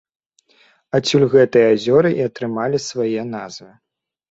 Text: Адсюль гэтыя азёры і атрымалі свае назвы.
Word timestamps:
Адсюль 0.99 1.25
гэтыя 1.35 1.67
азёры 1.75 2.09
і 2.21 2.25
атрымалі 2.31 2.83
свае 2.89 3.21
назвы. 3.37 3.71